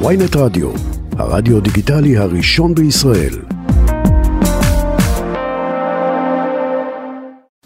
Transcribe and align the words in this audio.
ויינט 0.00 0.36
רדיו, 0.36 0.70
הרדיו 1.18 1.60
דיגיטלי 1.60 2.16
הראשון 2.16 2.74
בישראל. 2.74 3.34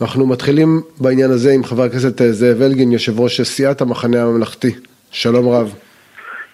אנחנו 0.01 0.27
מתחילים 0.27 0.69
בעניין 1.01 1.31
הזה 1.31 1.51
עם 1.53 1.65
חבר 1.65 1.83
הכנסת 1.83 2.23
זאב 2.31 2.63
אלגין, 2.63 2.93
יושב 2.93 3.21
ראש 3.21 3.41
סיעת 3.41 3.81
המחנה 3.81 4.23
הממלכתי. 4.23 4.75
שלום 5.11 5.49
רב. 5.49 5.75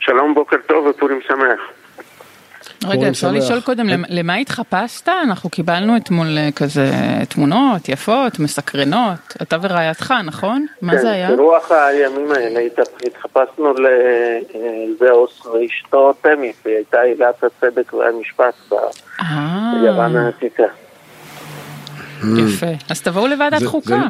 שלום, 0.01 0.35
בוקר 0.35 0.57
טוב 0.69 0.87
ופורים 0.87 1.21
שמח. 1.29 1.74
רגע, 2.89 3.09
אפשר 3.09 3.29
שמח. 3.30 3.37
לשאול 3.45 3.61
קודם, 3.61 3.89
למ- 3.89 4.05
למה 4.09 4.35
התחפשת? 4.35 5.09
אנחנו 5.09 5.50
קיבלנו 5.50 5.96
אתמול 5.96 6.39
אה, 6.39 6.48
כזה 6.57 6.91
תמונות 7.29 7.89
יפות, 7.89 8.39
מסקרנות. 8.39 9.18
אתה 9.43 9.57
ורעייתך, 9.62 10.14
נכון? 10.25 10.67
מה 10.82 10.99
זה 10.99 11.11
היה? 11.11 11.29
כן, 11.29 11.36
ברוח 11.36 11.71
הימים 11.73 12.32
האלה 12.32 12.61
התחפשנו 13.07 13.75
לזהוס 13.75 15.46
ואשתו 15.46 16.12
תמי, 16.23 16.53
והיא 16.64 16.76
הייתה 16.76 17.00
עילת 17.00 17.45
הצדק 17.45 17.95
והמשפט 17.95 18.54
אה, 19.21 19.73
ביוון 19.82 20.17
העתיקה. 20.17 20.62
יפה. 22.39 22.67
אז 22.90 23.01
תבואו 23.03 23.26
לוועדת 23.26 23.62
חוקה. 23.64 24.01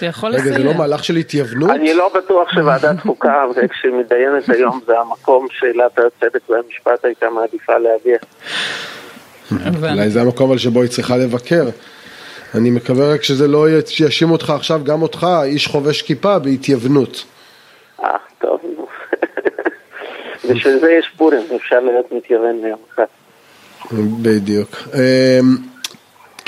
זה- 0.00 0.06
זה 0.06 0.10
יכול 0.10 0.34
רגע, 0.34 0.42
זה. 0.44 0.58
לא 0.58 0.74
מהלך 0.74 1.04
של 1.04 1.16
התייוונות? 1.16 1.70
אני 1.70 1.94
לא 1.94 2.10
בטוח 2.14 2.52
שוועדת 2.54 3.00
חוקה, 3.00 3.44
כשהיא 3.70 3.92
מתדיינת 3.92 4.48
היום, 4.48 4.80
זה 4.86 4.92
המקום 5.00 5.46
שעילת 5.50 5.98
הצדק 5.98 6.50
והמשפט 6.50 7.04
הייתה 7.04 7.26
מעדיפה 7.30 7.72
להגיע. 7.78 8.16
הבנתי. 9.50 9.94
אולי 9.94 10.10
זה 10.10 10.20
המקום 10.20 10.58
שבו 10.58 10.82
היא 10.82 10.90
צריכה 10.90 11.16
לבקר. 11.16 11.64
אני 12.54 12.70
מקווה 12.70 13.14
רק 13.14 13.22
שזה 13.22 13.48
לא 13.48 13.66
יאשים 14.00 14.30
אותך 14.30 14.50
עכשיו, 14.50 14.80
גם 14.84 15.02
אותך, 15.02 15.26
איש 15.44 15.66
חובש 15.66 16.02
כיפה, 16.02 16.38
בהתייוונות. 16.38 17.24
אה, 18.04 18.08
טוב. 18.40 18.60
בשביל 20.50 20.78
זה 20.78 20.92
יש 20.92 21.10
פורים, 21.16 21.42
אפשר 21.56 21.80
להיות 21.80 22.12
מתייוון 22.12 22.60
ליום 22.62 22.78
אחד. 22.94 23.04
בדיוק. 24.22 24.76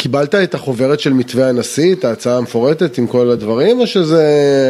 קיבלת 0.02 0.34
את 0.34 0.54
החוברת 0.54 1.00
של 1.00 1.12
מתווה 1.12 1.48
הנשיא, 1.48 1.94
את 1.94 2.04
ההצעה 2.04 2.38
המפורטת 2.38 2.98
עם 2.98 3.06
כל 3.06 3.30
הדברים, 3.32 3.80
או 3.80 3.86
שזה 3.86 4.24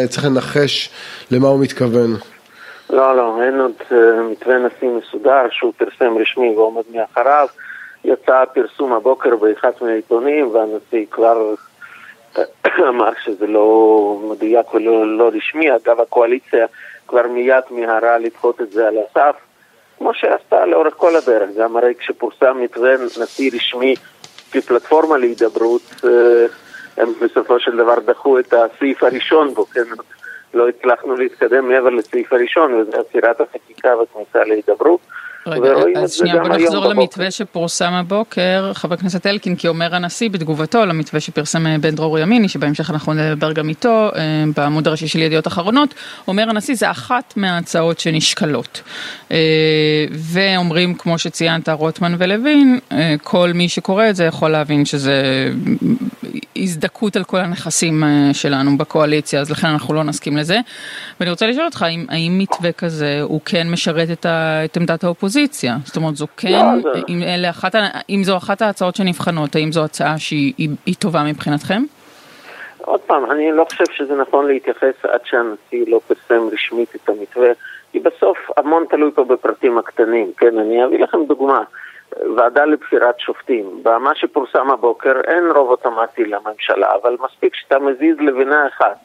צריך 0.08 0.24
לנחש 0.24 0.90
למה 1.30 1.48
הוא 1.48 1.60
מתכוון? 1.60 2.10
לא, 2.90 3.16
לא, 3.16 3.42
אין 3.42 3.60
עוד 3.60 3.72
אה, 3.92 4.22
מתווה 4.30 4.54
נשיא 4.58 4.88
מסודר 4.88 5.42
שהוא 5.50 5.72
פרסם 5.76 6.18
רשמי 6.18 6.54
ועומד 6.56 6.82
מאחריו. 6.94 7.46
יצא 8.04 8.44
פרסום 8.54 8.92
הבוקר 8.92 9.36
באחד 9.36 9.70
מהעיתונים 9.80 10.50
והנשיא 10.54 11.06
כבר 11.10 11.54
אה, 12.38 12.42
אמר 12.88 13.10
שזה 13.24 13.46
לא 13.46 14.18
מדויק 14.30 14.74
ולא 14.74 15.18
לא 15.18 15.30
רשמי. 15.34 15.66
אגב, 15.76 16.00
הקואליציה 16.00 16.66
כבר 17.08 17.26
מיד 17.28 17.64
מיהרה 17.70 18.18
לדחות 18.18 18.60
את 18.60 18.72
זה 18.72 18.88
על 18.88 18.94
הסף, 18.98 19.36
כמו 19.98 20.14
שעשתה 20.14 20.66
לאורך 20.66 20.94
כל 20.96 21.16
הדרך. 21.16 21.50
גם 21.58 21.76
הרי 21.76 21.94
כשפורסם 21.98 22.56
מתווה 22.62 22.94
נשיא 23.22 23.50
רשמי 23.54 23.94
כפלטפורמה 24.52 25.18
להידברות, 25.18 25.82
אה, 26.04 26.46
הם 26.96 27.12
בסופו 27.22 27.60
של 27.60 27.76
דבר 27.76 27.94
דחו 28.06 28.38
את 28.38 28.54
הסעיף 28.54 29.02
הראשון 29.02 29.54
בו, 29.54 29.66
כן? 29.66 29.84
לא 30.54 30.68
הצלחנו 30.68 31.16
להתקדם 31.16 31.68
מעבר 31.68 31.88
לסעיף 31.88 32.32
הראשון, 32.32 32.74
וזה 32.74 32.98
עצירת 32.98 33.40
החקיקה 33.40 33.90
וכניסה 33.96 34.44
להידברות. 34.44 35.00
רגע, 35.46 35.68
אז 36.02 36.12
שנייה, 36.12 36.42
בוא 36.42 36.48
נחזור. 36.48 36.86
למתווה 36.86 37.30
שפורסם 37.30 37.92
הבוקר, 37.92 38.72
חבר 38.74 38.94
הכנסת 38.94 39.26
אלקין, 39.26 39.56
כי 39.56 39.68
אומר 39.68 39.94
הנשיא 39.94 40.30
בתגובתו 40.30 40.86
למתווה 40.86 41.20
שפרסם 41.20 41.66
אה, 41.66 41.78
בן 41.78 41.94
דרור 41.94 42.18
ימיני, 42.18 42.48
שבהמשך 42.48 42.90
אנחנו 42.90 43.14
נדבר 43.14 43.52
גם 43.52 43.68
איתו, 43.68 44.10
אה, 44.16 44.44
בעמוד 44.56 44.88
הראשי 44.88 45.08
של 45.08 45.18
ידיעות 45.18 45.46
אחרונות, 45.46 45.94
אומר 46.28 46.50
הנשיא, 46.50 46.74
זה 46.74 46.90
אחת 46.90 47.34
מההצעות 47.36 48.00
שנשקלות. 48.00 48.82
אה, 49.32 49.36
ואומרים, 50.10 50.94
כמו 50.94 51.18
שציינת, 51.18 51.68
רוטמן 51.68 52.14
ולוין, 52.18 52.78
כל 53.22 53.50
מי 53.54 53.68
שקורא 53.68 54.10
את 54.10 54.16
זה 54.16 54.24
יכול 54.24 54.50
להבין 54.50 54.84
שזה 54.84 55.48
הזדכות 56.62 57.16
על 57.16 57.24
כל 57.24 57.36
הנכסים 57.36 58.04
אה, 58.04 58.08
שלנו 58.32 58.78
בקואליציה, 58.78 59.40
אז 59.40 59.50
לכן 59.50 59.66
אנחנו 59.66 59.94
לא 59.94 60.04
נסכים 60.04 60.36
לזה. 60.36 60.56
ואני 61.20 61.30
רוצה 61.30 61.46
לשאול 61.46 61.64
אותך, 61.64 61.82
האם, 61.82 62.06
האם 62.08 62.38
מתווה 62.38 62.72
כזה 62.72 63.20
הוא 63.22 63.40
כן 63.44 63.70
משרת 63.70 64.08
את, 64.12 64.26
ה, 64.26 64.64
את 64.64 64.76
עמדת 64.76 65.04
האופוזיציה? 65.04 65.76
זאת 65.84 65.96
אומרת, 65.96 66.16
זו 66.16 66.26
כן, 66.36 66.66
לא, 66.84 66.92
אם, 67.08 67.22
אלה 67.22 67.50
אחת, 67.50 67.74
אם 68.10 68.20
זו 68.24 68.36
אחת 68.36 68.62
ההצעות 68.62 68.96
שנבחנות, 68.96 69.56
האם 69.56 69.72
זו 69.72 69.84
הצעה 69.84 70.18
שהיא 70.18 70.52
היא, 70.58 70.68
היא 70.86 70.94
טובה 70.98 71.22
מבחינתכם? 71.22 71.82
עוד 72.78 73.00
פעם, 73.00 73.30
אני 73.30 73.52
לא 73.52 73.64
חושב 73.64 73.84
שזה 73.92 74.14
נכון 74.14 74.46
להתייחס 74.46 74.94
עד 75.02 75.20
שהנשיא 75.24 75.84
לא 75.86 76.00
פרסם 76.06 76.48
רשמית 76.52 76.94
את 76.94 77.08
המתווה, 77.08 77.48
כי 77.92 78.00
בסוף 78.00 78.38
המון 78.56 78.84
תלוי 78.90 79.10
פה 79.14 79.24
בפרטים 79.24 79.78
הקטנים, 79.78 80.30
כן? 80.36 80.58
אני 80.58 80.84
אביא 80.84 80.98
לכם 80.98 81.18
דוגמה. 81.28 81.62
ועדה 82.36 82.64
לבחירת 82.64 83.20
שופטים, 83.20 83.82
במה 83.82 84.14
שפורסם 84.14 84.70
הבוקר 84.70 85.20
אין 85.24 85.50
רוב 85.54 85.70
אוטומטי 85.70 86.24
לממשלה, 86.24 86.94
אבל 87.02 87.16
מספיק 87.20 87.54
שאתה 87.54 87.78
מזיז 87.78 88.16
לבנה 88.20 88.66
אחת, 88.66 88.96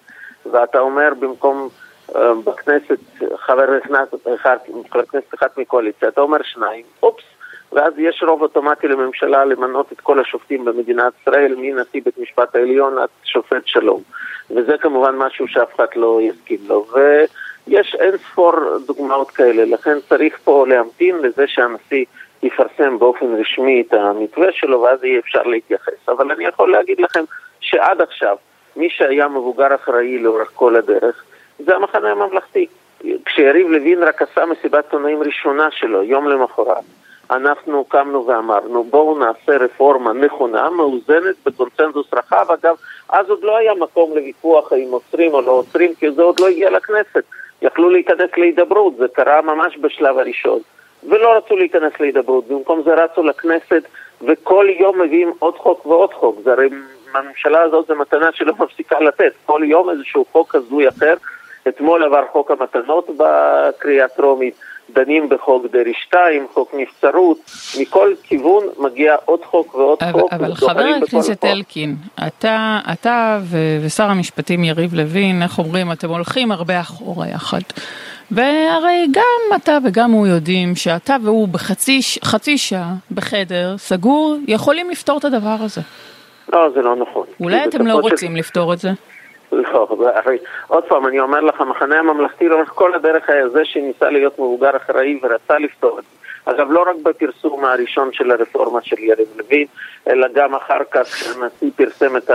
ואתה 0.51 0.79
אומר 0.79 1.09
במקום 1.19 1.69
אה, 2.15 2.33
בכנסת 2.43 2.99
חבר 3.37 3.79
כנסת 3.79 4.27
אחד, 4.35 4.57
חבר 4.89 5.05
כנסת 5.05 5.33
אחד 5.33 5.47
מקואליציה, 5.57 6.07
אתה 6.07 6.21
אומר 6.21 6.37
שניים, 6.43 6.85
אופס, 7.03 7.23
ואז 7.71 7.93
יש 7.97 8.23
רוב 8.27 8.41
אוטומטי 8.41 8.87
לממשלה 8.87 9.45
למנות 9.45 9.91
את 9.91 9.99
כל 9.99 10.19
השופטים 10.19 10.65
במדינת 10.65 11.13
ישראל, 11.21 11.55
מנשיא 11.57 12.01
בית 12.05 12.17
משפט 12.17 12.55
העליון 12.55 12.97
עד 12.97 13.09
שופט 13.23 13.61
שלום. 13.65 14.01
וזה 14.49 14.77
כמובן 14.77 15.15
משהו 15.15 15.47
שאף 15.47 15.75
אחד 15.75 15.85
לא 15.95 16.19
יסכים 16.21 16.59
לו. 16.67 16.85
ויש 16.93 17.95
אין 17.99 18.17
ספור 18.17 18.53
דוגמאות 18.85 19.31
כאלה, 19.31 19.65
לכן 19.65 19.97
צריך 20.09 20.39
פה 20.43 20.65
להמתין 20.67 21.15
לזה 21.15 21.47
שהנשיא 21.47 22.05
יפרסם 22.43 22.99
באופן 22.99 23.25
רשמי 23.39 23.83
את 23.87 23.93
המתווה 23.93 24.51
שלו, 24.51 24.81
ואז 24.81 25.03
יהיה 25.03 25.19
אפשר 25.19 25.43
להתייחס. 25.43 26.09
אבל 26.09 26.31
אני 26.31 26.45
יכול 26.45 26.71
להגיד 26.71 26.99
לכם 27.01 27.23
שעד 27.59 28.01
עכשיו, 28.01 28.37
מי 28.75 28.89
שהיה 28.89 29.27
מבוגר 29.27 29.75
אחראי 29.75 30.17
לאורך 30.17 30.51
כל 30.55 30.75
הדרך, 30.75 31.23
זה 31.59 31.75
המחנה 31.75 32.11
הממלכתי. 32.11 32.67
כשיריב 33.25 33.67
לוין 33.67 34.03
רק 34.03 34.21
עשה 34.21 34.45
מסיבת 34.45 34.85
עיתונאים 34.85 35.23
ראשונה 35.23 35.71
שלו, 35.71 36.03
יום 36.03 36.27
למחרת, 36.27 36.83
אנחנו 37.31 37.85
קמנו 37.85 38.27
ואמרנו, 38.27 38.83
בואו 38.83 39.19
נעשה 39.19 39.57
רפורמה 39.57 40.13
נכונה, 40.13 40.69
מאוזנת, 40.69 41.35
בקונצנזוס 41.45 42.13
רחב. 42.13 42.45
אגב, 42.51 42.75
אז 43.09 43.29
עוד 43.29 43.43
לא 43.43 43.57
היה 43.57 43.73
מקום 43.73 44.09
לוויכוח 44.15 44.71
האם 44.71 44.87
עוצרים 44.91 45.33
או 45.33 45.41
לא 45.41 45.51
עוצרים, 45.51 45.95
כי 45.95 46.11
זה 46.11 46.23
עוד 46.23 46.39
לא 46.39 46.47
הגיע 46.47 46.69
לכנסת. 46.69 47.23
יכלו 47.61 47.89
להיכנס 47.89 48.29
להידברות, 48.37 48.95
זה 48.97 49.05
קרה 49.13 49.41
ממש 49.41 49.77
בשלב 49.77 50.17
הראשון. 50.17 50.59
ולא 51.07 51.37
רצו 51.37 51.55
להיכנס 51.55 51.93
להידברות, 51.99 52.47
במקום 52.47 52.81
זה 52.85 52.93
רצו 52.93 53.23
לכנסת, 53.23 53.83
וכל 54.21 54.67
יום 54.79 55.01
מביאים 55.01 55.33
עוד 55.39 55.55
חוק 55.57 55.85
ועוד 55.85 56.13
חוק. 56.13 56.39
זה 56.43 56.51
הרי, 56.51 56.69
הממשלה 57.13 57.61
הזאת 57.61 57.87
זה 57.87 57.95
מתנה 57.95 58.29
שלא 58.33 58.53
מפסיקה 58.59 58.99
לתת. 58.99 59.33
כל 59.45 59.61
יום 59.65 59.89
איזשהו 59.89 60.25
חוק 60.31 60.55
הזוי 60.55 60.89
אחר. 60.89 61.13
אתמול 61.67 62.03
עבר 62.03 62.23
חוק 62.31 62.51
המתנות 62.51 63.09
בקריאה 63.17 64.07
טרומית, 64.07 64.55
דנים 64.89 65.29
בחוק 65.29 65.65
דרעי 65.71 65.93
2, 65.93 66.47
חוק 66.53 66.73
נבצרות, 66.77 67.37
מכל 67.79 68.13
כיוון 68.23 68.63
מגיע 68.77 69.15
עוד 69.25 69.39
חוק 69.45 69.75
ועוד 69.75 69.97
אבל, 70.01 70.21
חוק. 70.21 70.33
אבל 70.33 70.53
חבר 70.53 70.85
הכנסת. 71.03 71.45
אלקין, 71.45 71.95
אתה, 72.27 72.79
אתה 72.93 73.39
ו- 73.41 73.77
ושר 73.85 74.03
המשפטים 74.03 74.63
יריב 74.63 74.93
לוין, 74.93 75.43
איך 75.43 75.59
אומרים, 75.59 75.91
אתם 75.91 76.09
הולכים 76.09 76.51
הרבה 76.51 76.79
אחורה 76.79 77.27
יחד. 77.27 77.61
והרי 78.31 79.07
גם 79.11 79.55
אתה 79.55 79.77
וגם 79.85 80.11
הוא 80.11 80.27
יודעים 80.27 80.75
שאתה 80.75 81.15
והוא 81.23 81.47
בחצי 81.47 82.01
ש- 82.01 82.19
חצי 82.23 82.57
שעה 82.57 82.93
בחדר 83.11 83.77
סגור 83.77 84.37
יכולים 84.47 84.89
לפתור 84.89 85.17
את 85.17 85.25
הדבר 85.25 85.55
הזה. 85.59 85.81
לא, 86.53 86.69
זה 86.73 86.81
לא 86.81 86.95
נכון. 86.95 87.27
אולי 87.39 87.65
אתם 87.65 87.87
לא 87.87 87.93
רוצים 87.93 88.35
לפתור 88.35 88.73
את 88.73 88.77
זה? 88.79 88.89
לא, 89.51 89.87
הרי 90.15 90.37
עוד 90.67 90.83
פעם, 90.83 91.07
אני 91.07 91.19
אומר 91.19 91.39
לך, 91.39 91.61
המחנה 91.61 91.99
הממלכתי 91.99 92.47
לאורך 92.47 92.69
כל 92.69 92.93
הדרך 92.93 93.29
היה 93.29 93.49
זה 93.49 93.65
שניסה 93.65 94.09
להיות 94.09 94.39
מבוגר 94.39 94.77
אחראי 94.77 95.19
ורצה 95.23 95.57
לפתור 95.59 95.99
את 95.99 96.03
זה. 96.03 96.09
אגב, 96.51 96.71
לא 96.71 96.81
רק 96.89 96.95
בפרסום 97.03 97.65
הראשון 97.65 98.09
של 98.13 98.31
הרפורמה 98.31 98.79
של 98.83 98.99
יריב 98.99 99.27
לוין, 99.37 99.65
אלא 100.09 100.27
גם 100.35 100.55
אחר 100.55 100.79
כך 100.91 101.07
כשהנשיא 101.07 101.71
פרסם 101.75 102.17
את 102.17 102.31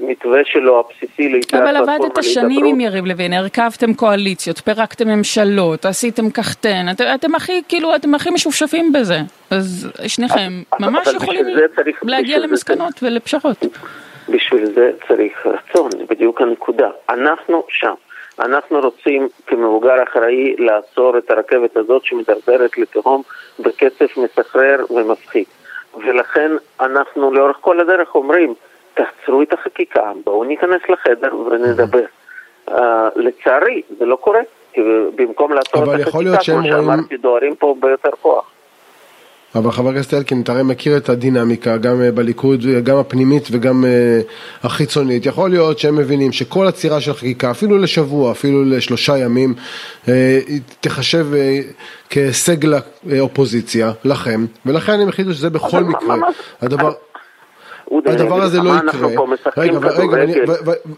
המתווה 0.00 0.40
שלו 0.44 0.80
הבסיסי 0.80 1.28
ליצירת 1.28 1.62
אבל 1.62 1.76
עבדת 1.76 2.22
שנים. 2.22 2.64
עם 2.64 2.80
יריב 2.80 3.06
לוין, 3.06 3.32
הרכבתם 3.32 3.94
קואליציות, 3.94 4.58
פירקתם 4.58 5.08
ממשלות, 5.08 5.84
עשיתם 5.84 6.30
קחטן, 6.30 6.86
אתם, 6.90 7.04
אתם 7.14 7.34
הכי, 7.34 7.62
כאילו, 7.68 7.94
אתם 7.94 8.14
הכי 8.14 8.30
משופשפים 8.30 8.92
בזה. 8.92 9.18
אז 9.50 9.88
שניכם 10.06 10.52
ממש 10.80 11.08
יכולים 11.14 11.44
צריך- 11.76 11.98
להגיע 12.02 12.22
בשביל 12.36 12.40
זה 12.40 12.46
למסקנות 12.46 13.02
ולפשרות. 13.02 13.56
בשביל 14.28 14.66
זה 14.66 14.90
צריך 15.08 15.46
רצון, 15.46 15.90
זה 15.90 16.04
בדיוק 16.10 16.40
הנקודה. 16.40 16.88
אנחנו 17.10 17.64
שם. 17.68 17.94
אנחנו 18.40 18.78
רוצים 18.80 19.28
כמבוגר 19.46 20.02
אחראי 20.02 20.56
לעצור 20.58 21.18
את 21.18 21.30
הרכבת 21.30 21.76
הזאת 21.76 22.04
שמדרדרת 22.04 22.78
לתהום 22.78 23.22
בקצב 23.58 24.04
מסחרר 24.16 24.84
ומפחיד. 24.90 25.44
ולכן 25.94 26.50
אנחנו 26.80 27.32
לאורך 27.32 27.56
כל 27.60 27.80
הדרך 27.80 28.14
אומרים, 28.14 28.54
תעצרו 28.98 29.42
את 29.42 29.52
החקיקה, 29.52 30.12
בואו 30.24 30.44
ניכנס 30.44 30.80
לחדר 30.88 31.36
ונדבר. 31.36 32.04
Uh, 32.68 32.72
לצערי, 33.16 33.82
זה 33.98 34.04
לא 34.04 34.16
קורה. 34.16 34.40
במקום 35.14 35.52
לעצור 35.52 35.94
את 35.94 36.00
החקיקה, 36.00 36.38
כמו 36.44 36.62
שאמרתי. 36.64 37.16
דוהרים 37.16 37.54
פה 37.54 37.74
ביותר 37.80 38.10
כוח. 38.20 38.50
אבל 39.54 39.70
חבר 39.70 39.88
הכנסת 39.88 40.14
אלקין, 40.14 40.40
אתה 40.40 40.52
הרי 40.52 40.62
מכיר 40.62 40.96
את 40.96 41.08
הדינמיקה, 41.08 41.76
גם 41.76 42.02
אה, 42.02 42.12
בליכוד, 42.12 42.60
גם 42.84 42.96
הפנימית 42.96 43.48
וגם 43.50 43.84
אה, 43.84 44.20
החיצונית. 44.62 45.26
יכול 45.26 45.50
להיות 45.50 45.78
שהם 45.78 45.96
מבינים 45.96 46.32
שכל 46.32 46.66
עצירה 46.66 47.00
של 47.00 47.12
חקיקה, 47.12 47.50
אפילו 47.50 47.78
לשבוע, 47.78 48.32
אפילו 48.32 48.64
לשלושה 48.64 49.18
ימים, 49.18 49.54
אה, 50.08 50.40
תחשב 50.80 51.26
כהישג 52.10 52.56
לאופוזיציה, 53.04 53.92
לכם, 54.04 54.46
ולכן 54.66 55.00
הם 55.00 55.08
החליטו 55.08 55.32
שזה 55.32 55.50
בכל 55.50 55.84
מקרה. 55.84 56.16
הדבר... 56.62 56.92
הדבר 58.06 58.42
הזה 58.42 58.58
לא 58.58 58.72
יקרה. 58.76 59.08
רגע, 59.56 59.78
רגע, 59.78 60.16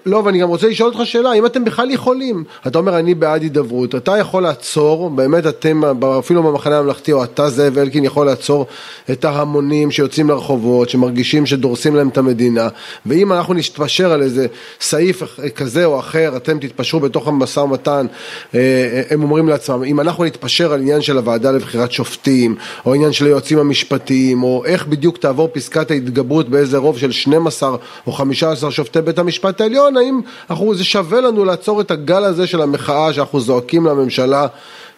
לא, 0.07 0.23
ואני 0.25 0.41
גם 0.41 0.49
רוצה 0.49 0.69
לשאול 0.69 0.93
אותך 0.93 1.07
שאלה, 1.07 1.33
אם 1.33 1.47
אתם 1.47 1.65
בכלל 1.65 1.91
יכולים, 1.91 2.45
אתה 2.67 2.79
אומר 2.79 2.99
אני 2.99 3.15
בעד 3.15 3.43
הידברות, 3.43 3.95
אתה 3.95 4.19
יכול 4.19 4.43
לעצור, 4.43 5.11
באמת 5.11 5.47
אתם, 5.47 5.83
אפילו 6.19 6.43
במחנה 6.43 6.79
הממלכתי, 6.79 7.13
או 7.13 7.25
אתה 7.25 7.49
זאב 7.49 7.79
אלקין 7.79 8.05
יכול 8.05 8.27
לעצור 8.27 8.67
את 9.11 9.25
ההמונים 9.25 9.91
שיוצאים 9.91 10.29
לרחובות, 10.29 10.89
שמרגישים 10.89 11.47
שדורסים 11.47 11.97
להם 11.97 12.09
את 12.09 12.19
המדינה, 12.19 12.69
ואם 13.07 13.33
אנחנו 13.33 13.55
נתפשר 13.55 14.13
על 14.13 14.23
איזה 14.23 14.47
סעיף 14.81 15.23
כזה 15.55 15.85
או 15.85 15.99
אחר, 15.99 16.33
אתם 16.37 16.59
תתפשרו 16.59 17.01
בתוך 17.01 17.29
המשא 17.29 17.61
ומתן, 17.61 18.07
אה, 18.55 18.61
אה, 18.61 19.03
הם 19.11 19.23
אומרים 19.23 19.49
לעצמם, 19.49 19.85
אם 19.85 20.01
אנחנו 20.01 20.25
נתפשר 20.25 20.73
על 20.73 20.81
עניין 20.81 21.01
של 21.01 21.17
הוועדה 21.17 21.51
לבחירת 21.51 21.93
שופטים, 21.93 22.57
או 22.87 22.95
עניין 22.95 23.13
של 23.13 23.27
היועצים 23.27 23.59
המשפטיים, 23.59 24.43
או 24.43 24.63
איך 24.65 24.87
בדיוק 24.87 25.19
תעבור 25.19 25.49
פסקת 25.53 25.91
ההתגברות 25.91 26.49
באיזה 26.49 26.80
רוב 26.81 26.99
של 26.99 27.11
12 27.11 27.69
או 28.07 28.13
15 28.13 28.71
שופטי 28.71 29.01
בית 29.01 29.19
המשפט 29.19 29.61
העליון, 29.61 29.97
האם 29.97 30.21
אנחנו, 30.51 30.75
זה 30.75 30.85
שווה 30.85 31.21
לנו 31.21 31.45
לעצור 31.45 31.81
את 31.81 31.91
הגל 31.91 32.25
הזה 32.25 32.47
של 32.47 32.61
המחאה 32.63 33.13
שאנחנו 33.13 33.41
זועקים 33.41 33.87
לממשלה 33.87 34.47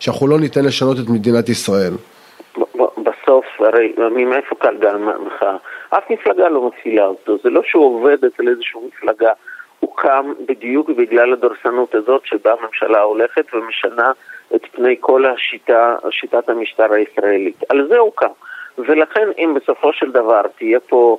שאנחנו 0.00 0.26
לא 0.26 0.38
ניתן 0.40 0.64
לשנות 0.64 0.96
את 0.98 1.08
מדינת 1.08 1.48
ישראל? 1.48 1.92
בסוף, 2.96 3.44
הרי 3.58 3.92
מאיפה 4.26 4.54
קל 4.54 4.76
גל 4.80 4.94
המחאה? 4.94 5.56
אף 5.90 6.10
מפלגה 6.10 6.48
לא 6.48 6.68
מפעילה 6.68 7.06
אותו, 7.06 7.36
זה 7.44 7.50
לא 7.50 7.60
שהוא 7.64 7.96
עובד 7.96 8.24
אצל 8.24 8.48
איזושהי 8.48 8.80
מפלגה, 8.86 9.32
הוא 9.80 9.96
קם 9.96 10.32
בדיוק 10.48 10.90
בגלל 10.90 11.32
הדורסנות 11.32 11.94
הזאת 11.94 12.22
שבה 12.24 12.54
הממשלה 12.60 13.00
הולכת 13.00 13.54
ומשנה 13.54 14.12
את 14.54 14.60
פני 14.72 14.96
כל 15.00 15.24
השיטה, 15.26 15.96
שיטת 16.10 16.48
המשטר 16.48 16.92
הישראלית. 16.92 17.64
על 17.68 17.88
זה 17.88 17.98
הוא 17.98 18.12
קם. 18.14 18.26
ולכן 18.78 19.28
אם 19.38 19.54
בסופו 19.54 19.92
של 19.92 20.10
דבר 20.10 20.42
תהיה 20.58 20.80
פה 20.80 21.18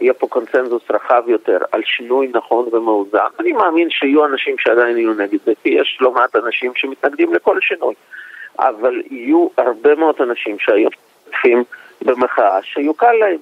יהיה 0.00 0.14
פה 0.14 0.26
קונצנזוס 0.26 0.82
רחב 0.90 1.22
יותר 1.26 1.58
על 1.72 1.82
שינוי 1.84 2.30
נכון 2.34 2.68
ומאוזן. 2.72 3.18
אני 3.40 3.52
מאמין 3.52 3.90
שיהיו 3.90 4.26
אנשים 4.26 4.56
שעדיין 4.58 4.98
יהיו 4.98 5.14
נגד 5.14 5.38
זה, 5.46 5.52
כי 5.62 5.68
יש 5.68 5.98
לא 6.00 6.12
מעט 6.12 6.36
אנשים 6.36 6.72
שמתנגדים 6.74 7.34
לכל 7.34 7.60
שינוי. 7.60 7.94
אבל 8.58 9.02
יהיו 9.10 9.48
הרבה 9.58 9.94
מאוד 9.94 10.14
אנשים 10.20 10.58
שהיו 10.58 10.88
שותפים 10.90 11.64
במחאה 12.02 12.62
שיוקל 12.62 13.12
להם. 13.12 13.38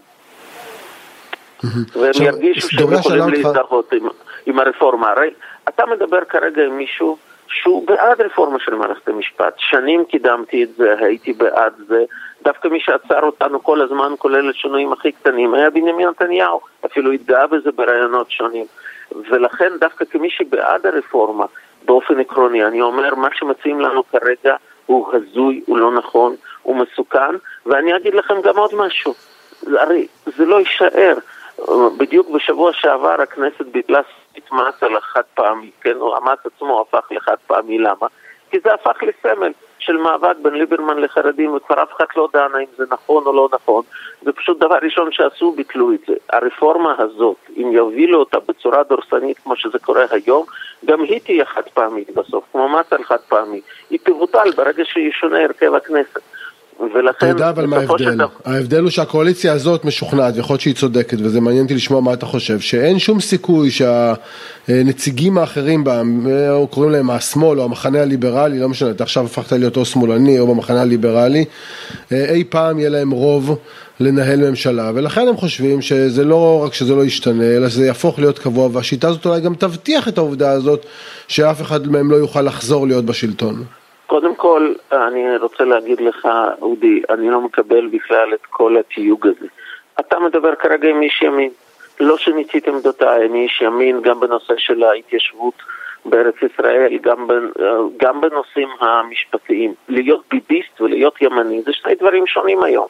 והם 1.94 2.12
ירגישו 2.20 2.68
שהם 2.70 2.92
יכולים 2.92 3.28
להזדהות 3.28 3.92
עם, 3.92 4.08
עם 4.46 4.58
הרפורמה. 4.58 5.10
הרי 5.10 5.30
אתה 5.68 5.86
מדבר 5.86 6.24
כרגע 6.24 6.62
עם 6.62 6.76
מישהו 6.76 7.16
שהוא 7.48 7.86
בעד 7.86 8.20
רפורמה 8.20 8.58
של 8.58 8.74
מערכת 8.74 9.08
המשפט. 9.08 9.54
שנים 9.56 10.04
קידמתי 10.04 10.64
את 10.64 10.68
זה, 10.76 10.94
הייתי 10.98 11.32
בעד 11.32 11.72
זה. 11.88 12.04
דווקא 12.42 12.68
מי 12.68 12.80
שעצר 12.80 13.20
אותנו 13.20 13.62
כל 13.62 13.80
הזמן, 13.80 14.12
כולל 14.18 14.50
השינויים 14.50 14.92
הכי 14.92 15.12
קטנים, 15.12 15.54
היה 15.54 15.70
בנימין 15.70 16.08
נתניהו. 16.08 16.60
אפילו 16.86 17.12
התגאה 17.12 17.46
בזה 17.46 17.72
בראיונות 17.72 18.30
שונים. 18.30 18.66
ולכן 19.30 19.72
דווקא 19.80 20.04
כמי 20.04 20.30
שבעד 20.30 20.86
הרפורמה, 20.86 21.46
באופן 21.84 22.20
עקרוני, 22.20 22.64
אני 22.64 22.80
אומר, 22.80 23.14
מה 23.14 23.28
שמציעים 23.34 23.80
לנו 23.80 24.02
כרגע 24.04 24.56
הוא 24.86 25.08
הזוי, 25.12 25.62
הוא 25.66 25.78
לא 25.78 25.92
נכון, 25.92 26.34
הוא 26.62 26.76
מסוכן, 26.76 27.34
ואני 27.66 27.96
אגיד 27.96 28.14
לכם 28.14 28.34
גם 28.42 28.56
עוד 28.56 28.70
משהו. 28.74 29.14
הרי 29.66 30.06
זה 30.36 30.44
לא 30.44 30.58
יישאר. 30.58 31.14
בדיוק 31.98 32.30
בשבוע 32.30 32.72
שעבר 32.72 33.22
הכנסת 33.22 33.66
ביטלה 33.72 34.00
את 34.38 34.52
מס 34.52 34.82
על 34.82 34.96
החד 34.96 35.22
פעמי, 35.34 35.70
כן, 35.80 35.96
או 36.00 36.16
המס 36.16 36.38
עצמו 36.44 36.80
הפך 36.80 37.06
לחד 37.10 37.36
פעמי, 37.46 37.78
למה? 37.78 38.06
כי 38.50 38.60
זה 38.64 38.74
הפך 38.74 39.02
לסמל 39.02 39.52
של 39.78 39.96
מאבק 39.96 40.36
בין 40.42 40.54
ליברמן 40.54 40.98
לחרדים, 40.98 41.54
וכבר 41.54 41.82
אף 41.82 41.92
אחד 41.96 42.04
לא 42.16 42.28
דן 42.32 42.54
האם 42.54 42.66
זה 42.76 42.84
נכון 42.90 43.26
או 43.26 43.32
לא 43.32 43.48
נכון. 43.52 43.82
זה 44.22 44.32
פשוט 44.32 44.58
דבר 44.58 44.78
ראשון 44.82 45.12
שעשו, 45.12 45.52
ביטלו 45.52 45.92
את 45.92 46.00
זה. 46.06 46.14
הרפורמה 46.30 46.94
הזאת, 46.98 47.36
אם 47.56 47.72
יובילו 47.72 48.18
אותה 48.18 48.38
בצורה 48.48 48.82
דורסנית 48.82 49.38
כמו 49.38 49.56
שזה 49.56 49.78
קורה 49.78 50.04
היום, 50.10 50.44
גם 50.84 51.02
היא 51.02 51.20
תהיה 51.20 51.44
חד 51.44 51.68
פעמית 51.74 52.10
בסוף, 52.10 52.44
כמו 52.52 52.68
מס 52.68 52.92
על 52.92 53.04
חד 53.04 53.20
פעמי. 53.28 53.60
היא 53.90 53.98
תבוטל 54.02 54.50
ברגע 54.56 54.84
שישונה 54.84 55.44
הרכב 55.44 55.74
הכנסת. 55.74 56.33
ולכן... 56.80 57.16
אתה 57.18 57.26
יודע 57.26 57.48
אבל 57.48 57.66
מה 57.66 57.76
ההבדל? 57.76 58.18
ההבדל 58.44 58.82
הוא 58.82 58.90
שהקואליציה 58.90 59.52
הזאת 59.52 59.84
משוכנעת, 59.84 60.36
ויכול 60.36 60.54
להיות 60.54 60.60
שהיא 60.60 60.74
צודקת, 60.74 61.16
וזה 61.20 61.40
מעניין 61.40 61.62
אותי 61.62 61.74
לשמוע 61.74 62.00
מה 62.00 62.12
אתה 62.12 62.26
חושב, 62.26 62.60
שאין 62.60 62.98
שום 62.98 63.20
סיכוי 63.20 63.70
שהנציגים 63.70 65.38
האחרים 65.38 65.84
בה, 65.84 66.02
או 66.50 66.66
קוראים 66.66 66.92
להם 66.92 67.10
השמאל 67.10 67.60
או 67.60 67.64
המחנה 67.64 68.02
הליברלי, 68.02 68.60
לא 68.60 68.68
משנה, 68.68 68.90
אתה 68.90 69.04
עכשיו 69.04 69.24
הפכת 69.24 69.52
להיות 69.52 69.76
או 69.76 69.84
שמאלני 69.84 70.40
או 70.40 70.46
במחנה 70.54 70.82
הליברלי, 70.82 71.44
אי 72.12 72.44
פעם 72.44 72.78
יהיה 72.78 72.90
להם 72.90 73.10
רוב 73.10 73.58
לנהל 74.00 74.50
ממשלה, 74.50 74.90
ולכן 74.94 75.28
הם 75.28 75.36
חושבים 75.36 75.82
שזה 75.82 76.24
לא 76.24 76.64
רק 76.64 76.74
שזה 76.74 76.94
לא 76.94 77.04
ישתנה, 77.04 77.44
אלא 77.44 77.68
שזה 77.68 77.86
יהפוך 77.86 78.18
להיות 78.18 78.38
קבוע, 78.38 78.68
והשיטה 78.72 79.08
הזאת 79.08 79.26
אולי 79.26 79.40
גם 79.40 79.54
תבטיח 79.54 80.08
את 80.08 80.18
העובדה 80.18 80.50
הזאת 80.50 80.86
שאף 81.28 81.62
אחד 81.62 81.88
מהם 81.88 82.10
לא 82.10 82.16
יוכל 82.16 82.42
לחזור 82.42 82.86
להיות 82.86 83.04
בשלטון. 83.04 83.64
קודם 84.14 84.34
כל, 84.34 84.74
אני 84.92 85.36
רוצה 85.36 85.64
להגיד 85.64 86.00
לך, 86.00 86.28
אודי, 86.62 87.02
אני 87.10 87.30
לא 87.30 87.40
מקבל 87.40 87.86
בכלל 87.86 88.34
את 88.34 88.46
כל 88.50 88.76
התיוג 88.76 89.26
הזה. 89.26 89.46
אתה 90.00 90.18
מדבר 90.18 90.54
כרגע 90.54 90.88
עם 90.88 91.02
איש 91.02 91.22
ימין. 91.22 91.50
לא 92.00 92.18
שיניתי 92.18 92.58
את 92.58 92.68
עמדותיי, 92.68 93.26
אני 93.26 93.42
איש 93.42 93.60
ימין 93.60 94.00
גם 94.02 94.20
בנושא 94.20 94.54
של 94.56 94.82
ההתיישבות 94.82 95.54
בארץ 96.04 96.34
ישראל, 96.42 96.98
גם, 97.02 97.28
גם 97.96 98.20
בנושאים 98.20 98.68
המשפטיים. 98.80 99.74
להיות 99.88 100.22
ביביסט 100.30 100.80
ולהיות 100.80 101.22
ימני 101.22 101.62
זה 101.62 101.72
שני 101.72 101.94
דברים 101.94 102.26
שונים 102.26 102.62
היום, 102.62 102.86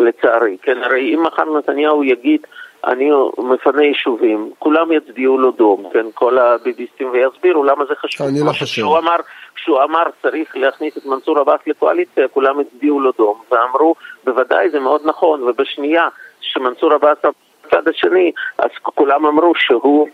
לצערי. 0.00 0.56
כן, 0.62 0.82
הרי 0.82 1.14
אם 1.14 1.22
מחר 1.22 1.58
נתניהו 1.58 2.04
יגיד 2.04 2.40
אני 2.84 3.10
מפנה 3.38 3.82
יישובים, 3.82 4.50
כולם 4.58 4.92
יצביעו 4.92 5.38
לו 5.38 5.50
דום, 5.50 5.84
כן, 5.92 6.06
כל 6.14 6.38
הביביסטים 6.38 7.10
ויסבירו 7.10 7.64
למה 7.64 7.84
זה 7.84 7.94
חשוב. 7.94 8.26
אני 8.26 8.40
לא 8.40 8.52
חושב. 8.52 8.64
כשהוא 8.64 8.98
אמר, 8.98 9.16
כשהוא 9.58 9.82
אמר 9.82 10.02
צריך 10.22 10.56
להכניס 10.56 10.98
את 10.98 11.06
מנסור 11.06 11.38
עבאס 11.38 11.60
לקואליציה, 11.66 12.28
כולם 12.28 12.60
הצביעו 12.60 13.00
לו 13.00 13.12
דום, 13.18 13.42
ואמרו 13.50 13.94
בוודאי 14.24 14.70
זה 14.70 14.80
מאוד 14.80 15.00
נכון, 15.04 15.42
ובשנייה 15.42 16.08
שמנסור 16.40 16.92
עבאס 16.92 17.18
בצד 17.66 17.88
השני, 17.88 18.32
אז 18.58 18.70
כולם 18.82 19.26
אמרו 19.26 19.52
שהוא, 19.56 20.08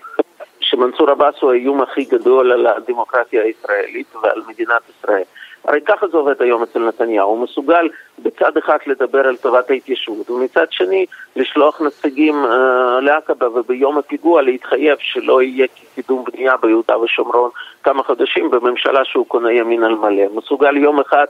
שמנסור 0.60 1.10
עבאס 1.10 1.34
הוא 1.40 1.52
האיום 1.52 1.82
הכי 1.82 2.04
גדול 2.04 2.52
על 2.52 2.66
הדמוקרטיה 2.66 3.42
הישראלית 3.42 4.16
ועל 4.22 4.42
מדינת 4.48 4.82
ישראל. 4.90 5.22
הרי 5.64 5.80
ככה 5.80 6.08
זה 6.08 6.16
עובד 6.16 6.42
היום 6.42 6.62
אצל 6.62 6.78
נתניהו, 6.78 7.28
הוא 7.28 7.44
מסוגל 7.44 7.88
בצד 8.18 8.56
אחד 8.56 8.78
לדבר 8.86 9.26
על 9.26 9.36
טובת 9.36 9.70
ההתיישבות, 9.70 10.30
ומצד 10.30 10.66
שני 10.70 11.06
לשלוח 11.36 11.80
נציגים 11.80 12.44
אה, 12.44 13.00
לעקבה 13.00 13.48
וביום 13.48 13.98
הפיגוע 13.98 14.42
להתחייב 14.42 14.98
שלא 15.00 15.42
יהיה 15.42 15.66
קידום 15.94 16.24
בנייה 16.32 16.56
ביהודה 16.56 16.98
ושומרון 16.98 17.50
כמה 17.82 18.02
חודשים 18.02 18.50
בממשלה 18.50 19.04
שהוא 19.04 19.26
קונה 19.26 19.52
ימין 19.52 19.84
על 19.84 19.94
מלא. 19.94 20.24
מסוגל 20.34 20.76
יום 20.76 21.00
אחד 21.00 21.26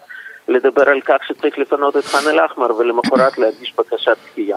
לדבר 0.48 0.88
על 0.88 1.00
כך 1.00 1.16
שצריך 1.28 1.58
לפנות 1.58 1.96
את 1.96 2.04
ח'אן 2.04 2.30
אל-אחמר 2.30 2.76
ולמחרת 2.76 3.38
להגיש 3.38 3.74
בקשת 3.78 4.16
דחייה. 4.30 4.56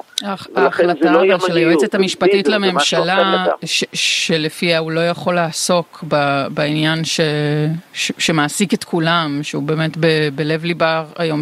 ההחלטה 0.55 1.11
לא 1.11 1.39
של 1.39 1.57
היועצת 1.57 1.95
המשפטית 1.95 2.47
לממשלה, 2.47 3.45
שלפיה 3.93 4.79
הוא 4.79 4.91
לא 4.91 4.99
יכול 4.99 5.35
לעסוק 5.35 6.03
בעניין 6.49 6.99
שמעסיק 7.93 8.73
את 8.73 8.83
כולם, 8.83 9.39
שהוא 9.43 9.63
באמת 9.63 9.97
בלב 10.35 10.65
ליבה 10.65 11.03
היום 11.17 11.41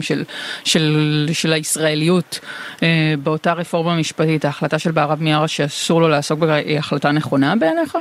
של 1.34 1.54
הישראליות, 1.54 2.40
אה, 2.84 3.14
באותה 3.24 3.54
רפורמה 3.54 3.96
משפטית, 3.96 4.46
ההחלטה 4.46 4.80
של 4.80 4.92
בערב 4.92 5.22
מיארה 5.22 5.48
שאסור 5.48 6.02
לו 6.02 6.08
לעסוק 6.08 6.40
בה, 6.40 6.54
היא 6.54 6.80
החלטה 6.80 7.12
נכונה 7.12 7.54
בעיניך? 7.56 7.98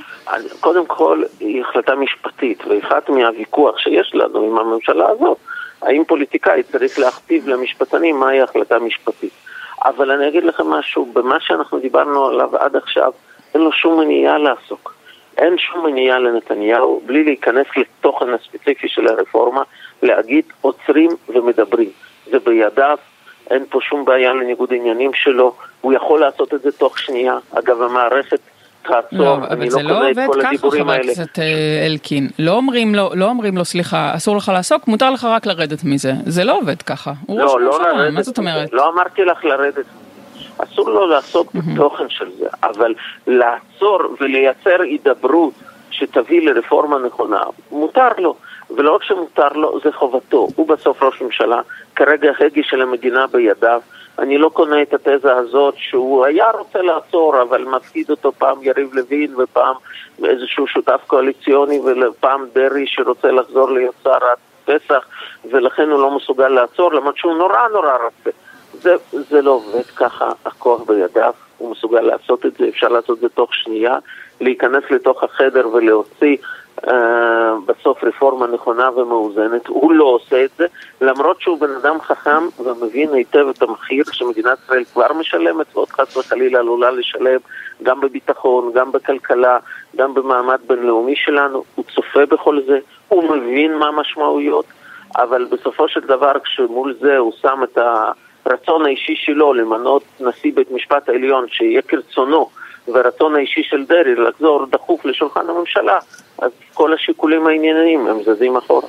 קודם 0.60 0.86
כל, 0.86 1.22
היא 1.40 1.62
החלטה 1.62 1.94
משפטית, 1.94 2.62
ואחד 2.66 3.00
מהוויכוח 3.08 3.78
שיש 3.78 4.10
לנו 4.14 4.40
עם 4.40 4.58
הממשלה 4.58 5.08
הזאת, 5.08 5.38
האם 5.84 6.04
פוליטיקאי 6.04 6.62
צריך 6.62 6.98
להכתיב 6.98 7.48
למשפטנים 7.48 8.20
מהי 8.20 8.40
החלטה 8.40 8.78
משפטית. 8.78 9.32
אבל 9.84 10.10
אני 10.10 10.28
אגיד 10.28 10.44
לכם 10.44 10.66
משהו, 10.66 11.06
במה 11.12 11.40
שאנחנו 11.40 11.78
דיברנו 11.78 12.26
עליו 12.26 12.56
עד 12.56 12.76
עכשיו, 12.76 13.12
אין 13.54 13.62
לו 13.62 13.72
שום 13.72 14.00
מניעה 14.00 14.38
לעסוק. 14.38 14.94
אין 15.36 15.58
שום 15.58 15.86
מניעה 15.86 16.18
לנתניהו, 16.18 17.02
בלי 17.06 17.24
להיכנס 17.24 17.66
לתוכן 17.76 18.26
הספציפי 18.34 18.88
של 18.88 19.08
הרפורמה, 19.08 19.62
להגיד 20.02 20.44
עוצרים 20.60 21.10
ומדברים. 21.28 21.90
זה 22.26 22.38
בידיו, 22.38 22.98
אין 23.50 23.64
פה 23.70 23.78
שום 23.80 24.04
בעיה 24.04 24.32
לניגוד 24.32 24.72
עניינים 24.72 25.14
שלו, 25.14 25.54
הוא 25.80 25.92
יכול 25.92 26.20
לעשות 26.20 26.54
את 26.54 26.62
זה 26.62 26.72
תוך 26.72 26.98
שנייה. 26.98 27.38
אגב, 27.58 27.82
המערכת 27.82 28.40
תעצור, 28.88 29.18
לא, 29.18 29.34
אני 29.36 29.46
אבל 29.46 29.64
לא 29.64 29.70
זה 29.70 29.82
לא 29.82 30.10
את 30.10 30.18
עובד 30.18 30.26
כל 30.26 30.40
ככה, 30.40 30.48
הדיבורים 30.48 30.82
חבר 30.82 30.92
האלה. 30.92 31.12
הכנסת 31.12 31.38
אה, 31.38 31.86
אלקין. 31.86 32.28
לא 32.38 32.50
אומרים 32.50 32.94
לו, 32.94 33.10
לא 33.14 33.24
אומרים 33.24 33.56
לו, 33.56 33.64
סליחה, 33.64 34.12
אסור 34.16 34.36
לך 34.36 34.48
לעסוק, 34.54 34.88
מותר 34.88 35.10
לך 35.10 35.24
רק 35.24 35.46
לרדת 35.46 35.84
מזה. 35.84 36.12
זה 36.26 36.44
לא 36.44 36.58
עובד 36.58 36.82
ככה. 36.82 37.12
הוא 37.26 37.38
לא, 37.40 37.60
לא 37.60 37.72
ממשלה, 37.72 37.92
לרדת. 37.92 38.14
מה 38.14 38.22
זאת 38.22 38.38
אומרת? 38.38 38.72
לא 38.72 38.88
אמרתי 38.94 39.24
לך 39.24 39.44
לרדת. 39.44 39.84
אסור 40.58 40.90
לו 40.90 41.06
לעסוק 41.06 41.52
בתוכן 41.54 42.08
של 42.08 42.30
זה, 42.38 42.46
אבל 42.62 42.94
לעצור 43.26 43.98
ולייצר 44.20 44.82
הידברות 44.82 45.54
שתביא 45.90 46.50
לרפורמה 46.50 46.96
נכונה, 47.06 47.40
מותר 47.72 48.08
לו. 48.18 48.36
ולא 48.76 48.94
רק 48.94 49.02
שמותר 49.02 49.48
לו, 49.48 49.80
זה 49.84 49.92
חובתו. 49.92 50.48
הוא 50.56 50.68
בסוף 50.68 51.02
ראש 51.02 51.22
ממשלה, 51.22 51.60
כרגע 51.96 52.30
ההגה 52.40 52.62
של 52.62 52.80
המדינה 52.82 53.26
בידיו. 53.26 53.80
אני 54.18 54.38
לא 54.38 54.48
קונה 54.48 54.82
את 54.82 54.94
התזה 54.94 55.36
הזאת 55.36 55.74
שהוא 55.76 56.24
היה 56.24 56.50
רוצה 56.50 56.82
לעצור, 56.82 57.42
אבל 57.42 57.64
מפקיד 57.64 58.10
אותו 58.10 58.32
פעם 58.32 58.62
יריב 58.62 58.94
לוין 58.94 59.34
ופעם 59.38 59.74
איזשהו 60.24 60.66
שותף 60.66 61.00
קואליציוני 61.06 61.80
ופעם 61.80 62.46
דרעי 62.52 62.86
שרוצה 62.86 63.30
לחזור 63.30 63.70
להיות 63.70 63.94
שר 64.04 64.10
עד 64.10 64.38
פסח, 64.64 65.06
ולכן 65.50 65.90
הוא 65.90 66.00
לא 66.00 66.16
מסוגל 66.16 66.48
לעצור, 66.48 66.92
למרות 66.92 67.16
שהוא 67.16 67.34
נורא 67.34 67.68
נורא 67.72 67.92
רוצה. 68.04 68.30
זה, 68.72 68.94
זה 69.10 69.42
לא 69.42 69.50
עובד 69.50 69.86
ככה, 69.96 70.32
הכוח 70.44 70.82
בידיו, 70.82 71.32
הוא 71.58 71.70
מסוגל 71.70 72.00
לעשות 72.00 72.46
את 72.46 72.54
זה, 72.58 72.68
אפשר 72.68 72.88
לעשות 72.88 73.16
את 73.16 73.22
זה 73.22 73.28
תוך 73.28 73.54
שנייה, 73.54 73.98
להיכנס 74.40 74.84
לתוך 74.90 75.24
החדר 75.24 75.68
ולהוציא 75.72 76.36
uh, 76.80 76.90
בסוף 77.66 78.04
רפורמה 78.04 78.46
נכונה 78.46 78.90
ומאוזנת. 78.90 79.66
הוא 79.66 79.92
לא 79.92 80.04
עושה 80.04 80.44
את 80.44 80.50
זה, 80.58 80.66
למרות 81.00 81.40
שהוא 81.40 81.60
בן 81.60 81.70
אדם 81.70 82.00
חכם 82.00 82.42
ומבין 82.64 83.14
היטב 83.14 83.46
את 83.48 83.62
המחיר 83.62 84.04
שמדינת 84.12 84.58
ישראל 84.64 84.84
כבר 84.84 85.12
משלמת, 85.12 85.66
ועוד 85.76 85.88
חס 85.88 86.16
וחלילה 86.16 86.58
עלולה 86.58 86.90
לשלם 86.90 87.40
גם 87.82 88.00
בביטחון, 88.00 88.72
גם 88.74 88.92
בכלכלה, 88.92 89.58
גם 89.96 90.14
במעמד 90.14 90.58
בינלאומי 90.66 91.16
שלנו. 91.16 91.64
הוא 91.74 91.84
צופה 91.94 92.26
בכל 92.26 92.60
זה, 92.66 92.78
הוא 93.08 93.36
מבין 93.36 93.74
מה 93.78 93.86
המשמעויות, 93.86 94.66
אבל 95.16 95.46
בסופו 95.50 95.88
של 95.88 96.00
דבר 96.00 96.32
כשמול 96.44 96.94
זה 97.00 97.16
הוא 97.16 97.32
שם 97.42 97.60
את. 97.64 97.78
הרצון 98.46 98.86
האישי 98.86 99.16
שלו 99.16 99.54
למנות 99.54 100.02
נשיא 100.20 100.52
בית 100.54 100.70
משפט 100.70 101.08
העליון 101.08 101.46
שיהיה 101.48 101.82
כרצונו 101.82 102.48
והרצון 102.88 103.36
האישי 103.36 103.62
של 103.62 103.84
דרעי 103.84 104.14
לחזור 104.14 104.66
דחוף 104.66 105.04
לשולחן 105.04 105.50
הממשלה, 105.50 105.98
אז 106.38 106.50
כל 106.74 106.94
השיקולים 106.94 107.46
הענייניים 107.46 108.06
הם 108.06 108.22
זזים 108.22 108.56
אחורה. 108.56 108.88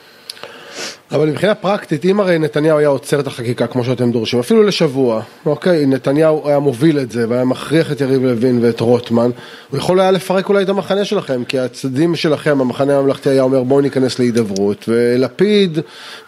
אבל 1.15 1.27
מבחינה 1.27 1.55
פרקטית, 1.55 2.05
אם 2.05 2.19
הרי 2.19 2.39
נתניהו 2.39 2.77
היה 2.77 2.87
עוצר 2.87 3.19
את 3.19 3.27
החקיקה 3.27 3.67
כמו 3.67 3.83
שאתם 3.83 4.11
דורשים, 4.11 4.39
אפילו 4.39 4.63
לשבוע, 4.63 5.21
אוקיי, 5.45 5.85
נתניהו 5.85 6.47
היה 6.47 6.59
מוביל 6.59 6.99
את 6.99 7.11
זה 7.11 7.29
והיה 7.29 7.45
מכריח 7.45 7.91
את 7.91 8.01
יריב 8.01 8.23
לוין 8.23 8.59
ואת 8.61 8.79
רוטמן, 8.79 9.29
הוא 9.71 9.77
יכול 9.77 9.99
היה 9.99 10.11
לפרק 10.11 10.49
אולי 10.49 10.63
את 10.63 10.69
המחנה 10.69 11.05
שלכם, 11.05 11.43
כי 11.43 11.59
הצדדים 11.59 12.15
שלכם, 12.15 12.61
המחנה 12.61 12.97
הממלכתי 12.97 13.29
היה 13.29 13.43
אומר 13.43 13.63
בואו 13.63 13.81
ניכנס 13.81 14.19
להידברות, 14.19 14.85
ולפיד, 14.87 15.79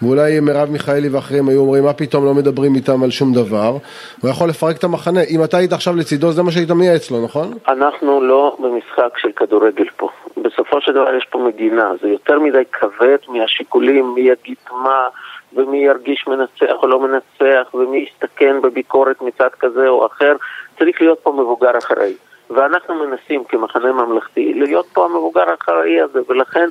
ואולי 0.02 0.40
מרב 0.40 0.70
מיכאלי 0.70 1.10
ואחרים 1.10 1.50
היו 1.50 1.60
אומרים 1.60 1.84
מה 1.84 1.94
פתאום 1.94 2.26
לא 2.26 2.34
מדברים 2.34 2.76
איתם 2.76 3.04
על 3.04 3.12
שום 3.12 3.34
דבר, 3.34 3.78
הוא 4.22 4.30
יכול 4.30 4.50
לפרק 4.50 4.78
את 4.78 4.84
המחנה, 4.84 5.22
אם 5.30 5.44
אתה 5.44 5.58
היית 5.58 5.74
עכשיו 5.74 5.96
לצידו 5.96 6.32
זה 6.32 6.44
מה 6.44 6.52
שהיית 6.52 6.72
מייעץ 6.72 7.12
לו, 7.12 7.24
נכון? 7.24 7.54
אנחנו 7.68 8.22
לא 8.22 8.58
במשחק 8.60 9.18
של 9.18 9.30
כדורגל 9.36 9.86
פה. 9.98 10.10
בסופו 10.48 10.82
של 10.82 10.94
דבר 10.94 11.16
יש 11.16 11.26
פה 11.26 11.40
מדינה, 11.40 11.92
זה 12.02 12.10
יותר 12.10 12.40
מדי 12.40 12.64
כבד 12.72 13.18
מהשיקולים 13.28 14.14
מי 14.14 14.22
יגיד 14.22 14.58
מה 14.72 15.08
ומי 15.54 15.78
ירגיש 15.78 16.28
מנצח 16.28 16.76
או 16.84 16.88
לא 16.88 17.00
מנצח 17.00 17.74
ומי 17.74 17.98
יסתכן 17.98 18.62
בביקורת 18.62 19.22
מצד 19.22 19.50
כזה 19.60 19.88
או 19.88 20.06
אחר, 20.06 20.36
צריך 20.80 21.02
להיות 21.02 21.20
פה 21.20 21.32
מבוגר 21.32 21.78
אחראי. 21.78 22.14
ואנחנו 22.50 22.96
מנסים 22.96 23.44
כמחנה 23.44 23.92
ממלכתי 23.92 24.54
להיות 24.54 24.86
פה 24.94 25.06
המבוגר 25.06 25.50
האחראי 25.50 26.02
הזה, 26.02 26.20
ולכן 26.30 26.70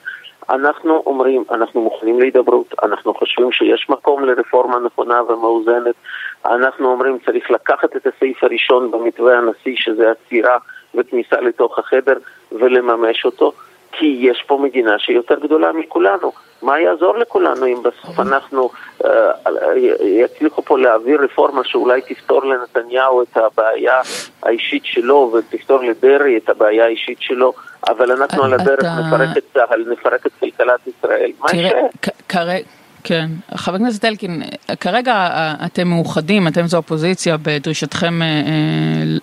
אנחנו 0.50 1.02
אומרים, 1.06 1.44
אנחנו 1.50 1.80
מוכנים 1.80 2.20
להידברות, 2.20 2.74
אנחנו 2.82 3.14
חושבים 3.14 3.52
שיש 3.52 3.86
מקום 3.88 4.24
לרפורמה 4.24 4.78
נכונה 4.78 5.22
ומאוזנת, 5.22 5.94
אנחנו 6.46 6.90
אומרים 6.90 7.18
צריך 7.26 7.50
לקחת 7.50 7.96
את 7.96 8.06
הסעיף 8.06 8.44
הראשון 8.44 8.90
במתווה 8.90 9.38
הנשיא, 9.38 9.76
שזה 9.76 10.10
עצירה 10.10 10.58
וכניסה 10.96 11.40
לתוך 11.40 11.78
החדר, 11.78 12.14
ולממש 12.52 13.24
אותו, 13.24 13.52
כי 13.92 14.18
יש 14.20 14.44
פה 14.46 14.58
מדינה 14.62 14.98
שהיא 14.98 15.16
יותר 15.16 15.34
גדולה 15.40 15.72
מכולנו. 15.72 16.32
מה 16.62 16.80
יעזור 16.80 17.18
לכולנו 17.18 17.66
אם 17.66 17.82
בסוף 17.82 18.20
אנחנו 18.20 18.70
uh, 19.02 19.06
יצליחו 20.00 20.62
פה 20.62 20.78
להעביר 20.78 21.20
רפורמה 21.24 21.64
שאולי 21.64 22.00
תפתור 22.00 22.44
לנתניהו 22.44 23.22
את 23.22 23.36
הבעיה 23.36 24.00
האישית 24.42 24.84
שלו 24.84 25.32
ותפתור 25.32 25.82
לדרעי 25.82 26.36
את 26.36 26.48
הבעיה 26.48 26.84
האישית 26.84 27.18
שלו, 27.20 27.52
אבל 27.88 28.12
אנחנו 28.12 28.44
על 28.44 28.54
הדרך 28.54 28.78
אתה... 28.78 29.00
נפרק 29.06 29.36
את 29.36 29.44
צה"ל, 29.54 29.84
נפרק 29.92 30.26
את 30.26 30.32
כלכלת 30.40 30.80
ישראל. 30.86 31.30
מה 31.40 31.48
כרגע... 32.28 32.58
כן, 33.08 33.30
חבר 33.54 33.74
הכנסת 33.74 34.04
אלקין, 34.04 34.42
כרגע 34.80 35.28
אתם 35.66 35.88
מאוחדים, 35.88 36.48
אתם 36.48 36.66
זו 36.66 36.76
אופוזיציה 36.76 37.36
בדרישתכם 37.42 38.20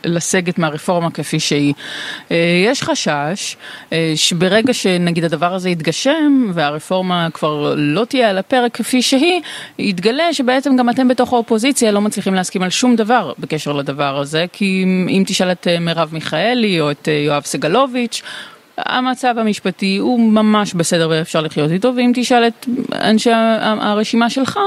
לסגת 0.06 0.58
מהרפורמה 0.58 1.12
כפי 1.12 1.40
שהיא. 1.40 1.74
יש 2.72 2.84
חשש 2.84 3.56
שברגע 4.16 4.74
שנגיד 4.74 5.24
הדבר 5.24 5.54
הזה 5.54 5.70
יתגשם 5.70 6.52
והרפורמה 6.54 7.28
כבר 7.34 7.74
לא 7.78 8.06
תהיה 8.06 8.30
על 8.30 8.38
הפרק 8.38 8.72
כפי 8.76 9.02
שהיא, 9.02 9.42
יתגלה 9.80 10.34
שבעצם 10.34 10.76
גם 10.76 10.90
אתם 10.90 11.08
בתוך 11.08 11.34
האופוזיציה 11.34 11.92
לא 11.92 12.02
מצליחים 12.02 12.34
להסכים 12.34 12.64
על 12.64 12.70
שום 12.70 12.96
דבר 12.96 13.34
בקשר 13.40 13.74
לדבר 13.74 14.20
הזה, 14.20 14.46
כי 14.54 14.84
אם 15.10 15.24
תשאל 15.28 15.52
את 15.52 15.68
מרב 15.82 16.10
מיכאלי 16.12 16.82
או 16.82 16.92
את 16.92 17.08
יואב 17.26 17.44
סגלוביץ', 17.46 18.22
המצב 18.78 19.34
המשפטי 19.38 19.98
הוא 19.98 20.20
ממש 20.20 20.74
בסדר 20.74 21.08
ואפשר 21.12 21.42
לחיות 21.42 21.72
איתו, 21.72 21.96
ואם 21.96 22.12
תשאל 22.16 22.48
את 22.48 22.66
אנשי 22.94 23.32
הרשימה 23.62 24.30
שלך, 24.30 24.60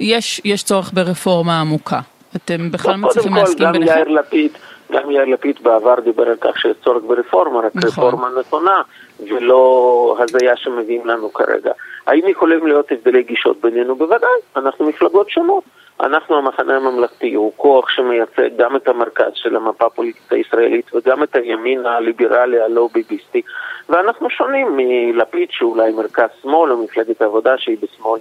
יש, 0.00 0.40
יש 0.44 0.62
צורך 0.62 0.90
ברפורמה 0.94 1.60
עמוקה. 1.60 2.00
אתם 2.36 2.70
בכלל 2.70 2.96
מצליחים 2.96 3.34
להסכים 3.34 3.72
ביניכם? 3.72 3.92
גם 3.92 3.98
יאיר 3.98 4.08
לפיד, 4.08 4.50
גם 4.92 5.10
יאיר 5.10 5.24
לפיד 5.24 5.56
בעבר 5.62 6.00
דיבר 6.04 6.28
על 6.28 6.36
כך 6.40 6.58
שיש 6.60 6.76
צורך 6.84 7.02
ברפורמה, 7.06 7.60
רק 7.60 7.72
נכון. 7.74 8.04
רפורמה 8.04 8.28
נכונה, 8.40 8.82
ולא 9.20 10.16
הזיה 10.20 10.56
שמביאים 10.56 11.06
לנו 11.06 11.32
כרגע. 11.32 11.72
האם 12.06 12.28
יכולים 12.28 12.66
להיות 12.66 12.92
הבדלי 12.92 13.22
גישות 13.22 13.60
בינינו? 13.60 13.96
בוודאי, 13.96 14.28
אנחנו 14.56 14.86
מפלגות 14.88 15.30
שונות. 15.30 15.64
אנחנו 16.00 16.36
המחנה 16.36 16.76
הממלכתי, 16.76 17.34
הוא 17.34 17.52
כוח 17.56 17.88
שמייצג 17.88 18.56
גם 18.56 18.76
את 18.76 18.88
המרכז 18.88 19.32
של 19.34 19.56
המפה 19.56 19.86
הפוליטית 19.86 20.32
הישראלית 20.32 20.94
וגם 20.94 21.22
את 21.22 21.36
הימין 21.36 21.86
הליברלי 21.86 22.60
הלא 22.60 22.88
ביביסטי 22.92 23.42
ואנחנו 23.88 24.30
שונים 24.30 24.76
מלפיד 24.76 25.48
שאולי 25.50 25.92
מרכז 25.92 26.28
שמאל 26.42 26.72
או 26.72 26.84
מפלגת 26.84 27.22
העבודה 27.22 27.58
שהיא 27.58 27.76
בשמאל 27.82 28.20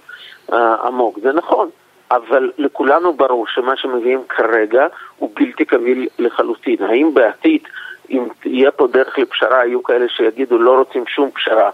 אה, 0.53 0.75
עמוק, 0.87 1.19
זה 1.19 1.31
נכון 1.31 1.69
אבל 2.11 2.51
לכולנו 2.57 3.13
ברור 3.13 3.47
שמה 3.47 3.77
שמביאים 3.77 4.21
כרגע 4.29 4.87
הוא 5.17 5.29
בלתי 5.33 5.65
קביל 5.65 6.07
לחלוטין. 6.19 6.77
האם 6.79 7.13
בעתיד, 7.13 7.61
אם 8.09 8.27
תהיה 8.39 8.71
פה 8.71 8.87
דרך 8.87 9.17
לפשרה, 9.17 9.65
יהיו 9.65 9.83
כאלה 9.83 10.05
שיגידו 10.09 10.57
לא 10.57 10.77
רוצים 10.77 11.03
שום 11.07 11.31
פשרה? 11.31 11.69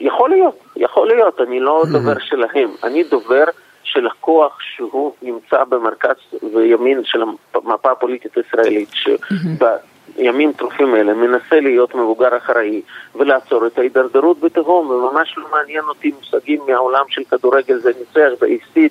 יכול 0.00 0.30
להיות, 0.30 0.58
יכול 0.76 1.08
להיות, 1.08 1.40
אני 1.40 1.60
לא 1.60 1.82
דובר 1.92 2.18
שלהם, 2.18 2.68
אני 2.84 3.04
דובר 3.04 3.44
של 3.84 4.06
הכוח 4.06 4.58
שהוא 4.60 5.12
נמצא 5.22 5.64
במרכז 5.64 6.16
וימין 6.54 7.04
של 7.04 7.22
המפה 7.54 7.90
הפוליטית 7.90 8.36
הישראלית, 8.36 8.88
שבימים 8.92 10.52
טרופים 10.52 10.94
האלה 10.94 11.14
מנסה 11.14 11.60
להיות 11.60 11.94
מבוגר 11.94 12.36
אחראי 12.36 12.82
ולעצור 13.14 13.66
את 13.66 13.78
ההידרדרות 13.78 14.40
בתהום, 14.40 14.90
וממש 14.90 15.34
לא 15.38 15.46
מעניין 15.50 15.84
אותי 15.88 16.12
מושגים 16.18 16.60
מהעולם 16.68 17.04
של 17.08 17.24
כדורגל, 17.24 17.78
זה 17.78 17.90
ניצח, 17.98 18.40
זה 18.40 18.46
הפסיד, 18.46 18.90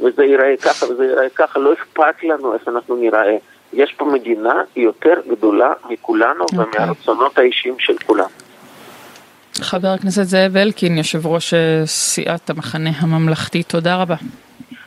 וזה 0.00 0.24
ייראה 0.24 0.54
ככה 0.56 0.86
וזה 0.86 1.04
ייראה 1.04 1.28
ככה, 1.28 1.58
לא 1.58 1.72
אכפת 1.72 2.22
לנו 2.22 2.54
איך 2.54 2.68
אנחנו 2.68 2.96
ניראה. 2.96 3.36
יש 3.72 3.92
פה 3.92 4.04
מדינה 4.04 4.62
יותר 4.76 5.14
גדולה 5.28 5.72
מכולנו 5.90 6.44
okay. 6.44 6.56
ומהרצונות 6.56 7.38
האישיים 7.38 7.74
של 7.78 7.98
כולנו. 8.06 8.49
חבר 9.62 9.88
הכנסת 9.88 10.24
זאב 10.24 10.56
אלקין, 10.56 10.98
יושב 10.98 11.26
ראש 11.26 11.54
סיעת 11.86 12.50
המחנה 12.50 12.90
הממלכתי, 12.98 13.62
תודה 13.62 13.96
רבה. 13.96 14.16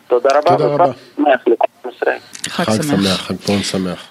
תודה 0.08 0.30
רבה. 0.38 0.58
תודה 0.58 0.66
רבה. 0.66 0.92
חג 2.50 2.64
שמח. 2.64 2.76
חג 2.76 2.82
שמח. 2.82 3.22
חג 3.22 3.36
פרון 3.36 3.64
שמח. 3.64 4.06